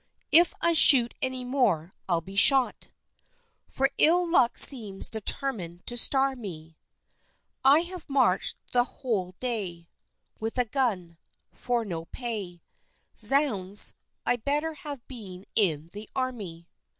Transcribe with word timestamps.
_If 0.31 0.55
I 0.61 0.73
shoot 0.73 1.13
any 1.21 1.45
more 1.45 1.93
I'll 2.09 2.21
be 2.21 2.35
shot, 2.35 2.87
For 3.67 3.91
ill 3.99 4.27
luck 4.27 4.57
seems 4.57 5.11
determined 5.11 5.85
to 5.85 5.95
star 5.95 6.33
me, 6.35 6.75
I 7.63 7.81
have 7.81 8.09
march'd 8.09 8.57
the 8.71 8.83
whole 8.83 9.35
day 9.39 9.89
With 10.39 10.57
a 10.57 10.65
gun, 10.65 11.19
for 11.51 11.85
no 11.85 12.05
pay 12.05 12.63
Zounds, 13.15 13.93
I'd 14.25 14.43
better 14.43 14.73
have 14.73 15.07
been 15.07 15.45
in 15.55 15.91
the 15.93 16.09
army! 16.15 16.67